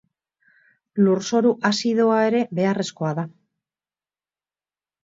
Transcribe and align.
Lurzoru 1.07 1.51
azidoa 1.71 2.17
ere 2.31 2.43
beharrezkoa 2.61 3.13
da. 3.21 3.31